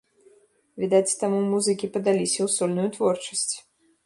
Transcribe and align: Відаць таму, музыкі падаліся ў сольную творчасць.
Відаць 0.83 1.17
таму, 1.23 1.39
музыкі 1.51 1.91
падаліся 1.99 2.35
ў 2.43 2.49
сольную 2.57 2.89
творчасць. 2.97 3.55